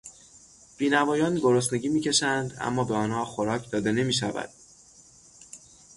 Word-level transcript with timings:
بینوایان 0.77 1.35
گرسنگی 1.35 1.89
میکشند 1.89 2.57
اما 2.61 2.83
به 2.83 2.93
آنها 2.95 3.25
خوراک 3.25 3.71
داده 3.71 3.91
نمیشود. 3.91 4.49